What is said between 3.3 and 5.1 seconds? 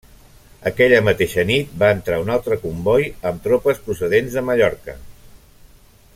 amb tropes procedents de Mallorca.